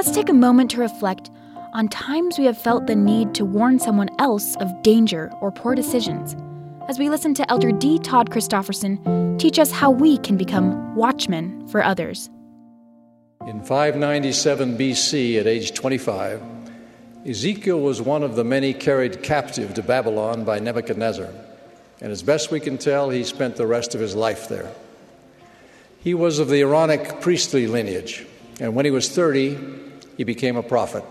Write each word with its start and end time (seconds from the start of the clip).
let's 0.00 0.12
take 0.12 0.30
a 0.30 0.32
moment 0.32 0.70
to 0.70 0.80
reflect 0.80 1.30
on 1.74 1.86
times 1.86 2.38
we 2.38 2.46
have 2.46 2.56
felt 2.56 2.86
the 2.86 2.96
need 2.96 3.34
to 3.34 3.44
warn 3.44 3.78
someone 3.78 4.08
else 4.18 4.56
of 4.56 4.82
danger 4.82 5.30
or 5.42 5.52
poor 5.52 5.74
decisions, 5.74 6.34
as 6.88 6.98
we 6.98 7.10
listen 7.10 7.34
to 7.34 7.50
Elder 7.50 7.70
D. 7.70 7.98
Todd 7.98 8.30
Christofferson 8.30 9.38
teach 9.38 9.58
us 9.58 9.70
how 9.70 9.90
we 9.90 10.16
can 10.16 10.38
become 10.38 10.96
watchmen 10.96 11.68
for 11.68 11.84
others. 11.84 12.30
In 13.46 13.62
597 13.62 14.78
BC, 14.78 15.38
at 15.38 15.46
age 15.46 15.74
25, 15.74 16.42
Ezekiel 17.26 17.78
was 17.78 18.00
one 18.00 18.22
of 18.22 18.36
the 18.36 18.44
many 18.44 18.72
carried 18.72 19.22
captive 19.22 19.74
to 19.74 19.82
Babylon 19.82 20.44
by 20.44 20.60
Nebuchadnezzar, 20.60 21.28
and 22.00 22.10
as 22.10 22.22
best 22.22 22.50
we 22.50 22.58
can 22.58 22.78
tell, 22.78 23.10
he 23.10 23.22
spent 23.22 23.56
the 23.56 23.66
rest 23.66 23.94
of 23.94 24.00
his 24.00 24.14
life 24.14 24.48
there. 24.48 24.72
He 25.98 26.14
was 26.14 26.38
of 26.38 26.48
the 26.48 26.62
Aaronic 26.62 27.20
priestly 27.20 27.66
lineage, 27.66 28.26
and 28.60 28.74
when 28.74 28.86
he 28.86 28.90
was 28.90 29.10
30, 29.10 29.88
he 30.20 30.24
became 30.24 30.58
a 30.58 30.62
prophet. 30.62 31.02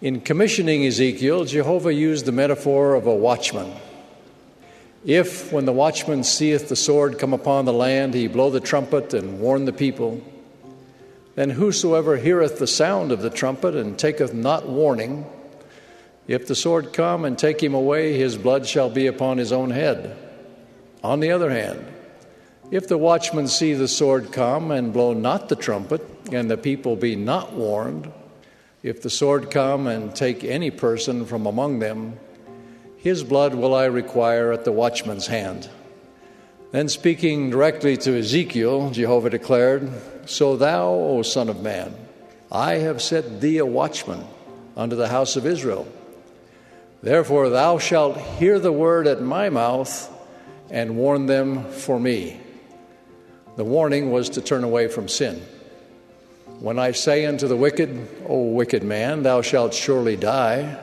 In 0.00 0.20
commissioning 0.20 0.86
Ezekiel, 0.86 1.44
Jehovah 1.44 1.92
used 1.92 2.24
the 2.24 2.30
metaphor 2.30 2.94
of 2.94 3.08
a 3.08 3.14
watchman. 3.16 3.72
If, 5.04 5.52
when 5.52 5.64
the 5.64 5.72
watchman 5.72 6.22
seeth 6.22 6.68
the 6.68 6.76
sword 6.76 7.18
come 7.18 7.32
upon 7.32 7.64
the 7.64 7.72
land, 7.72 8.14
he 8.14 8.28
blow 8.28 8.48
the 8.50 8.60
trumpet 8.60 9.12
and 9.12 9.40
warn 9.40 9.64
the 9.64 9.72
people, 9.72 10.20
then 11.34 11.50
whosoever 11.50 12.16
heareth 12.16 12.60
the 12.60 12.68
sound 12.68 13.10
of 13.10 13.22
the 13.22 13.28
trumpet 13.30 13.74
and 13.74 13.98
taketh 13.98 14.32
not 14.32 14.68
warning, 14.68 15.26
if 16.28 16.46
the 16.46 16.54
sword 16.54 16.92
come 16.92 17.24
and 17.24 17.36
take 17.36 17.60
him 17.60 17.74
away, 17.74 18.16
his 18.16 18.38
blood 18.38 18.68
shall 18.68 18.88
be 18.88 19.08
upon 19.08 19.38
his 19.38 19.50
own 19.50 19.70
head. 19.70 20.16
On 21.02 21.18
the 21.18 21.32
other 21.32 21.50
hand, 21.50 21.84
if 22.72 22.88
the 22.88 22.96
watchman 22.96 23.46
see 23.48 23.74
the 23.74 23.86
sword 23.86 24.32
come 24.32 24.70
and 24.70 24.94
blow 24.94 25.12
not 25.12 25.50
the 25.50 25.54
trumpet, 25.54 26.00
and 26.32 26.50
the 26.50 26.56
people 26.56 26.96
be 26.96 27.14
not 27.14 27.52
warned, 27.52 28.10
if 28.82 29.02
the 29.02 29.10
sword 29.10 29.50
come 29.50 29.86
and 29.86 30.16
take 30.16 30.42
any 30.42 30.70
person 30.70 31.26
from 31.26 31.44
among 31.44 31.80
them, 31.80 32.18
his 32.96 33.22
blood 33.22 33.54
will 33.54 33.74
I 33.74 33.84
require 33.84 34.52
at 34.52 34.64
the 34.64 34.72
watchman's 34.72 35.26
hand. 35.26 35.68
Then, 36.70 36.88
speaking 36.88 37.50
directly 37.50 37.98
to 37.98 38.18
Ezekiel, 38.18 38.88
Jehovah 38.88 39.28
declared, 39.28 39.90
So 40.24 40.56
thou, 40.56 40.88
O 40.88 41.20
Son 41.20 41.50
of 41.50 41.60
Man, 41.60 41.94
I 42.50 42.76
have 42.76 43.02
set 43.02 43.42
thee 43.42 43.58
a 43.58 43.66
watchman 43.66 44.24
unto 44.78 44.96
the 44.96 45.08
house 45.08 45.36
of 45.36 45.44
Israel. 45.44 45.86
Therefore, 47.02 47.50
thou 47.50 47.76
shalt 47.76 48.16
hear 48.16 48.58
the 48.58 48.72
word 48.72 49.06
at 49.06 49.20
my 49.20 49.50
mouth 49.50 50.08
and 50.70 50.96
warn 50.96 51.26
them 51.26 51.70
for 51.70 52.00
me. 52.00 52.40
The 53.56 53.64
warning 53.64 54.10
was 54.10 54.30
to 54.30 54.40
turn 54.40 54.64
away 54.64 54.88
from 54.88 55.08
sin. 55.08 55.42
When 56.60 56.78
I 56.78 56.92
say 56.92 57.26
unto 57.26 57.48
the 57.48 57.56
wicked, 57.56 58.08
O 58.28 58.44
wicked 58.44 58.82
man, 58.82 59.22
thou 59.22 59.42
shalt 59.42 59.74
surely 59.74 60.16
die, 60.16 60.78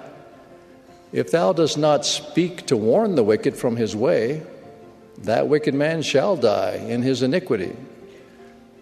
if 1.11 1.31
thou 1.31 1.53
dost 1.53 1.77
not 1.77 2.05
speak 2.05 2.67
to 2.67 2.77
warn 2.77 3.15
the 3.15 3.23
wicked 3.23 3.55
from 3.55 3.75
his 3.75 3.95
way, 3.95 4.43
that 5.19 5.47
wicked 5.47 5.73
man 5.73 6.01
shall 6.01 6.35
die 6.35 6.75
in 6.75 7.01
his 7.01 7.23
iniquity, 7.23 7.75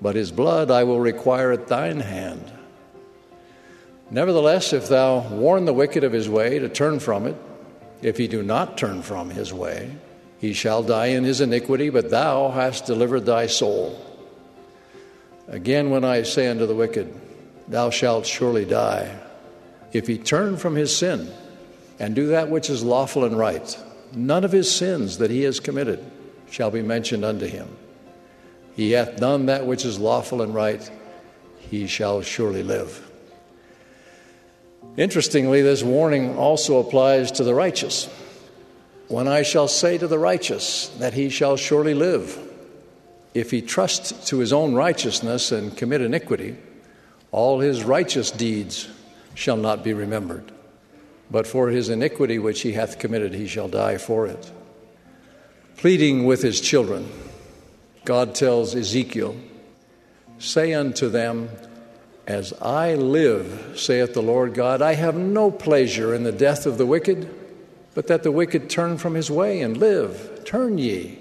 but 0.01 0.15
his 0.15 0.31
blood 0.31 0.69
I 0.69 0.83
will 0.83 0.99
require 0.99 1.51
at 1.51 1.67
thine 1.67 2.01
hand. 2.01 2.51
Nevertheless, 4.11 4.73
if 4.73 4.89
thou 4.89 5.19
warn 5.19 5.65
the 5.65 5.73
wicked 5.73 6.03
of 6.03 6.11
his 6.11 6.29
way 6.29 6.59
to 6.59 6.69
turn 6.69 6.99
from 6.99 7.25
it, 7.25 7.35
if 8.01 8.17
he 8.17 8.27
do 8.27 8.43
not 8.43 8.77
turn 8.77 9.01
from 9.01 9.29
his 9.29 9.53
way, 9.53 9.95
he 10.39 10.53
shall 10.53 10.83
die 10.83 11.07
in 11.07 11.23
his 11.23 11.41
iniquity, 11.41 11.89
but 11.89 12.09
thou 12.09 12.49
hast 12.49 12.85
delivered 12.85 13.25
thy 13.25 13.47
soul. 13.47 13.99
Again, 15.47 15.89
when 15.89 16.03
I 16.03 16.23
say 16.23 16.47
unto 16.47 16.65
the 16.65 16.75
wicked, 16.75 17.13
Thou 17.67 17.89
shalt 17.89 18.25
surely 18.25 18.65
die, 18.65 19.19
if 19.91 20.07
he 20.07 20.17
turn 20.17 20.57
from 20.57 20.75
his 20.75 20.95
sin 20.95 21.29
and 21.99 22.15
do 22.15 22.27
that 22.27 22.49
which 22.49 22.69
is 22.69 22.83
lawful 22.83 23.25
and 23.25 23.37
right, 23.37 23.77
none 24.13 24.43
of 24.43 24.51
his 24.51 24.73
sins 24.73 25.17
that 25.17 25.31
he 25.31 25.41
has 25.43 25.59
committed 25.59 26.03
shall 26.49 26.71
be 26.71 26.81
mentioned 26.81 27.25
unto 27.25 27.45
him. 27.45 27.67
He 28.75 28.91
hath 28.91 29.17
done 29.17 29.47
that 29.47 29.65
which 29.65 29.83
is 29.83 29.99
lawful 29.99 30.41
and 30.41 30.53
right, 30.53 30.89
he 31.59 31.87
shall 31.87 32.21
surely 32.21 32.63
live. 32.63 33.03
Interestingly, 34.95 35.61
this 35.61 35.83
warning 35.83 36.37
also 36.37 36.79
applies 36.79 37.31
to 37.33 37.43
the 37.43 37.53
righteous. 37.53 38.09
When 39.07 39.27
I 39.27 39.43
shall 39.43 39.67
say 39.67 39.97
to 39.97 40.07
the 40.07 40.19
righteous 40.19 40.89
that 40.99 41.13
he 41.13 41.29
shall 41.29 41.55
surely 41.55 41.93
live, 41.93 42.37
if 43.33 43.51
he 43.51 43.61
trust 43.61 44.27
to 44.27 44.39
his 44.39 44.51
own 44.51 44.73
righteousness 44.73 45.51
and 45.51 45.77
commit 45.77 46.01
iniquity, 46.01 46.57
all 47.31 47.59
his 47.59 47.83
righteous 47.83 48.31
deeds 48.31 48.89
shall 49.33 49.57
not 49.57 49.83
be 49.83 49.93
remembered. 49.93 50.51
But 51.29 51.47
for 51.47 51.69
his 51.69 51.89
iniquity 51.89 52.39
which 52.39 52.61
he 52.61 52.73
hath 52.73 52.99
committed, 52.99 53.33
he 53.33 53.47
shall 53.47 53.67
die 53.67 53.97
for 53.97 54.27
it. 54.27 54.51
Pleading 55.77 56.25
with 56.25 56.41
his 56.41 56.59
children, 56.59 57.09
God 58.03 58.33
tells 58.33 58.75
Ezekiel, 58.75 59.35
Say 60.39 60.73
unto 60.73 61.09
them, 61.09 61.49
As 62.25 62.53
I 62.61 62.95
live, 62.95 63.73
saith 63.75 64.13
the 64.13 64.21
Lord 64.21 64.53
God, 64.53 64.81
I 64.81 64.95
have 64.95 65.15
no 65.15 65.51
pleasure 65.51 66.13
in 66.13 66.23
the 66.23 66.31
death 66.31 66.65
of 66.65 66.77
the 66.77 66.85
wicked, 66.85 67.29
but 67.97 68.05
that 68.05 68.21
the 68.21 68.31
wicked 68.31 68.69
turn 68.69 68.95
from 68.95 69.15
his 69.15 69.31
way 69.31 69.59
and 69.59 69.75
live. 69.75 70.43
Turn 70.45 70.77
ye 70.77 71.17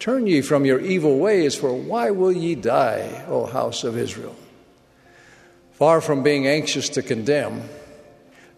Turn 0.00 0.26
ye 0.26 0.40
from 0.40 0.64
your 0.64 0.80
evil 0.80 1.18
ways, 1.18 1.54
for 1.54 1.72
why 1.72 2.10
will 2.10 2.32
ye 2.32 2.56
die, 2.56 3.24
O 3.28 3.46
house 3.46 3.84
of 3.84 3.96
Israel? 3.96 4.34
Far 5.74 6.00
from 6.00 6.24
being 6.24 6.48
anxious 6.48 6.88
to 6.90 7.02
condemn, 7.02 7.62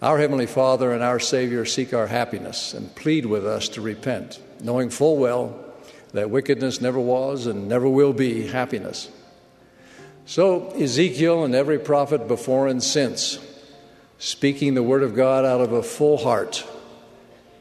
our 0.00 0.18
Heavenly 0.18 0.46
Father 0.46 0.92
and 0.92 1.02
our 1.02 1.20
Savior 1.20 1.66
seek 1.66 1.92
our 1.92 2.06
happiness 2.06 2.72
and 2.72 2.94
plead 2.94 3.26
with 3.26 3.46
us 3.46 3.68
to 3.70 3.80
repent, 3.80 4.40
knowing 4.62 4.88
full 4.90 5.18
well 5.18 5.62
that 6.12 6.30
wickedness 6.30 6.80
never 6.80 6.98
was 6.98 7.46
and 7.46 7.68
never 7.68 7.86
will 7.86 8.14
be 8.14 8.46
happiness. 8.46 9.10
So, 10.24 10.70
Ezekiel 10.70 11.44
and 11.44 11.54
every 11.54 11.78
prophet 11.78 12.28
before 12.28 12.66
and 12.66 12.82
since, 12.82 13.38
speaking 14.18 14.74
the 14.74 14.82
Word 14.82 15.02
of 15.02 15.14
God 15.14 15.44
out 15.44 15.60
of 15.60 15.72
a 15.72 15.82
full 15.82 16.16
heart, 16.16 16.64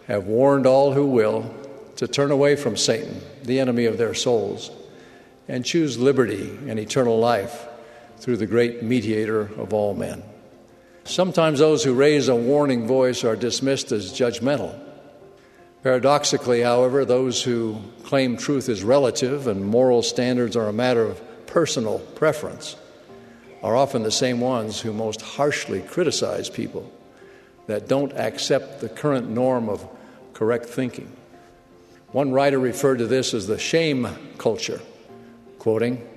have 0.07 0.25
warned 0.25 0.65
all 0.65 0.93
who 0.93 1.05
will 1.05 1.53
to 1.97 2.07
turn 2.07 2.31
away 2.31 2.55
from 2.55 2.77
Satan, 2.77 3.21
the 3.43 3.59
enemy 3.59 3.85
of 3.85 3.97
their 3.97 4.13
souls, 4.13 4.71
and 5.47 5.65
choose 5.65 5.97
liberty 5.97 6.57
and 6.67 6.79
eternal 6.79 7.19
life 7.19 7.67
through 8.17 8.37
the 8.37 8.47
great 8.47 8.83
mediator 8.83 9.41
of 9.41 9.73
all 9.73 9.93
men. 9.93 10.23
Sometimes 11.03 11.59
those 11.59 11.83
who 11.83 11.93
raise 11.93 12.27
a 12.27 12.35
warning 12.35 12.87
voice 12.87 13.23
are 13.23 13.35
dismissed 13.35 13.91
as 13.91 14.11
judgmental. 14.11 14.77
Paradoxically, 15.83 16.61
however, 16.61 17.05
those 17.05 17.43
who 17.43 17.77
claim 18.03 18.35
truth 18.35 18.67
is 18.67 18.83
relative 18.83 19.47
and 19.47 19.63
moral 19.63 20.03
standards 20.03 20.55
are 20.55 20.67
a 20.67 20.73
matter 20.73 21.03
of 21.03 21.21
personal 21.47 21.99
preference 21.99 22.75
are 23.63 23.75
often 23.75 24.03
the 24.03 24.11
same 24.11 24.39
ones 24.39 24.79
who 24.79 24.93
most 24.93 25.21
harshly 25.21 25.81
criticize 25.81 26.49
people 26.49 26.91
that 27.67 27.87
don't 27.87 28.13
accept 28.13 28.81
the 28.81 28.89
current 28.89 29.29
norm 29.29 29.69
of 29.69 29.87
correct 30.37 30.67
thinking. 30.67 31.11
One 32.11 32.31
writer 32.31 32.59
referred 32.59 32.99
to 32.99 33.07
this 33.07 33.33
as 33.33 33.47
the 33.47 33.57
shame 33.57 34.07
culture, 34.37 34.79
quoting 35.57 36.07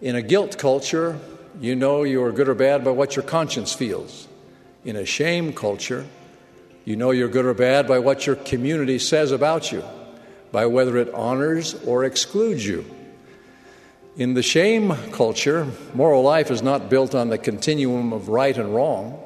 In 0.00 0.14
a 0.14 0.22
guilt 0.22 0.56
culture, 0.56 1.18
you 1.60 1.74
know 1.74 2.04
you 2.04 2.22
are 2.22 2.30
good 2.30 2.48
or 2.48 2.54
bad 2.54 2.84
by 2.84 2.92
what 2.92 3.16
your 3.16 3.24
conscience 3.24 3.74
feels. 3.74 4.28
In 4.84 4.94
a 4.94 5.04
shame 5.04 5.52
culture, 5.52 6.06
you 6.84 6.94
know 6.94 7.10
you're 7.10 7.28
good 7.28 7.44
or 7.44 7.54
bad 7.54 7.88
by 7.88 7.98
what 7.98 8.24
your 8.24 8.36
community 8.36 9.00
says 9.00 9.32
about 9.32 9.72
you, 9.72 9.82
by 10.52 10.66
whether 10.66 10.96
it 10.96 11.12
honors 11.12 11.74
or 11.84 12.04
excludes 12.04 12.64
you. 12.64 12.86
In 14.16 14.34
the 14.34 14.44
shame 14.44 14.94
culture, 15.10 15.66
moral 15.92 16.22
life 16.22 16.52
is 16.52 16.62
not 16.62 16.88
built 16.88 17.16
on 17.16 17.30
the 17.30 17.38
continuum 17.38 18.12
of 18.12 18.28
right 18.28 18.56
and 18.56 18.72
wrong, 18.72 19.20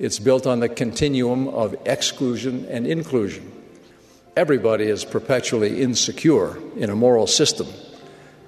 it's 0.00 0.18
built 0.18 0.46
on 0.46 0.60
the 0.60 0.68
continuum 0.68 1.46
of 1.48 1.76
exclusion 1.84 2.64
and 2.70 2.86
inclusion. 2.86 3.52
Everybody 4.34 4.84
is 4.84 5.04
perpetually 5.04 5.82
insecure 5.82 6.58
in 6.76 6.88
a 6.88 6.96
moral 6.96 7.26
system 7.26 7.66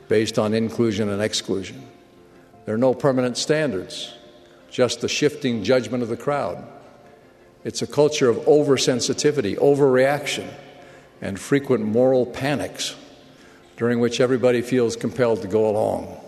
based 0.09 0.39
on 0.39 0.55
inclusion 0.55 1.11
and 1.11 1.21
exclusion. 1.21 1.87
There 2.65 2.75
are 2.75 2.79
no 2.79 2.95
permanent 2.95 3.37
standards, 3.37 4.15
just 4.71 5.03
the 5.03 5.09
shifting 5.09 5.63
judgment 5.63 6.03
of 6.03 6.09
the 6.09 6.17
crowd. 6.17 6.67
It's 7.65 7.83
a 7.83 7.87
culture 7.87 8.31
of 8.31 8.39
oversensitivity, 8.39 9.59
overreaction, 9.59 10.49
and 11.21 11.39
frequent 11.39 11.85
moral 11.85 12.25
panics 12.25 12.97
during 13.77 14.01
which 14.01 14.21
everybody 14.21 14.63
feels 14.63 14.97
compelled 14.97 15.43
to 15.43 15.49
go 15.49 15.69
along. 15.69 16.19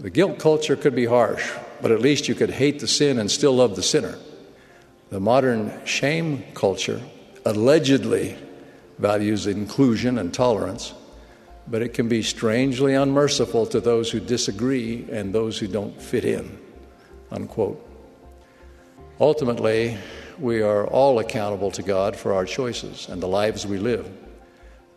The 0.00 0.10
guilt 0.10 0.40
culture 0.40 0.74
could 0.74 0.96
be 0.96 1.04
harsh, 1.06 1.48
but 1.80 1.90
at 1.90 2.00
least 2.00 2.28
you 2.28 2.34
could 2.34 2.50
hate 2.50 2.80
the 2.80 2.88
sin 2.88 3.18
and 3.18 3.30
still 3.30 3.54
love 3.54 3.76
the 3.76 3.82
sinner. 3.82 4.18
The 5.10 5.20
modern 5.20 5.72
shame 5.86 6.44
culture 6.54 7.00
allegedly 7.44 8.36
values 8.98 9.46
inclusion 9.46 10.18
and 10.18 10.34
tolerance, 10.34 10.92
but 11.66 11.82
it 11.82 11.94
can 11.94 12.08
be 12.08 12.22
strangely 12.22 12.94
unmerciful 12.94 13.66
to 13.66 13.80
those 13.80 14.10
who 14.10 14.20
disagree 14.20 15.06
and 15.10 15.34
those 15.34 15.58
who 15.58 15.66
don't 15.66 16.00
fit 16.00 16.24
in. 16.24 16.58
Unquote. 17.30 17.84
Ultimately, 19.20 19.98
we 20.38 20.62
are 20.62 20.86
all 20.86 21.18
accountable 21.18 21.70
to 21.72 21.82
God 21.82 22.16
for 22.16 22.32
our 22.34 22.44
choices 22.44 23.08
and 23.08 23.22
the 23.22 23.28
lives 23.28 23.66
we 23.66 23.78
live. 23.78 24.08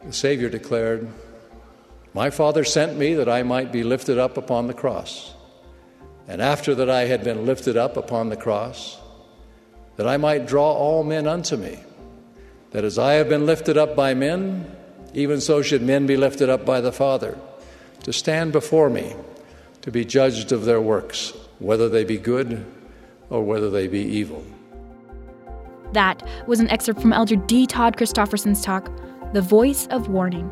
The 0.05 0.13
Savior 0.13 0.49
declared, 0.49 1.07
My 2.13 2.29
Father 2.29 2.63
sent 2.63 2.97
me 2.97 3.15
that 3.15 3.29
I 3.29 3.43
might 3.43 3.71
be 3.71 3.83
lifted 3.83 4.17
up 4.17 4.37
upon 4.37 4.67
the 4.67 4.73
cross. 4.73 5.33
And 6.27 6.41
after 6.41 6.75
that 6.75 6.89
I 6.89 7.05
had 7.05 7.23
been 7.23 7.45
lifted 7.45 7.77
up 7.77 7.97
upon 7.97 8.29
the 8.29 8.37
cross, 8.37 8.99
that 9.97 10.07
I 10.07 10.17
might 10.17 10.47
draw 10.47 10.71
all 10.71 11.03
men 11.03 11.27
unto 11.27 11.57
me. 11.57 11.79
That 12.71 12.85
as 12.85 12.97
I 12.97 13.13
have 13.13 13.27
been 13.27 13.45
lifted 13.45 13.77
up 13.77 13.95
by 13.95 14.13
men, 14.13 14.75
even 15.13 15.41
so 15.41 15.61
should 15.61 15.81
men 15.81 16.05
be 16.05 16.15
lifted 16.15 16.49
up 16.49 16.65
by 16.65 16.79
the 16.81 16.91
Father, 16.91 17.37
to 18.03 18.13
stand 18.13 18.51
before 18.51 18.89
me, 18.89 19.13
to 19.81 19.91
be 19.91 20.05
judged 20.05 20.51
of 20.51 20.65
their 20.65 20.81
works, 20.81 21.33
whether 21.59 21.89
they 21.89 22.03
be 22.03 22.17
good 22.17 22.65
or 23.29 23.43
whether 23.43 23.69
they 23.69 23.87
be 23.87 23.99
evil. 23.99 24.43
That 25.93 26.25
was 26.47 26.59
an 26.59 26.69
excerpt 26.69 27.01
from 27.01 27.13
Elder 27.13 27.35
D. 27.35 27.65
Todd 27.65 27.97
Christofferson's 27.97 28.63
talk, 28.63 28.89
The 29.33 29.41
Voice 29.41 29.87
of 29.87 30.07
Warning. 30.07 30.49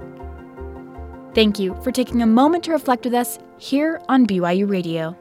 Thank 1.34 1.60
you 1.60 1.80
for 1.84 1.92
taking 1.92 2.22
a 2.22 2.26
moment 2.26 2.66
to 2.66 2.72
reflect 2.72 3.06
with 3.06 3.14
us 3.14 3.40
here 3.58 4.02
on 4.10 4.26
BYU 4.26 4.70
Radio. 4.70 5.16